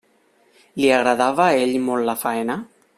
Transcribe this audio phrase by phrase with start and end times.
[0.79, 2.59] Li agradava a ell molt la faena?